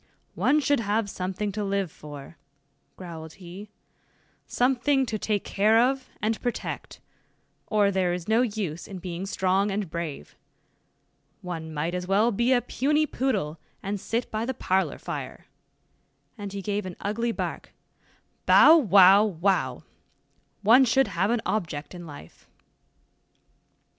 [0.33, 2.39] "One should have something to live for,"
[2.95, 3.69] growled he,
[4.47, 6.99] "something to take care of and protect,
[7.67, 10.35] or there is no use in being strong and brave.
[11.43, 15.45] One might as well be a puny poodle, and sit by the parlor fire,"
[16.35, 17.71] and he gave an ugly bark,
[18.47, 19.83] "bow, wow, wow!
[20.63, 22.47] one should have an object in life."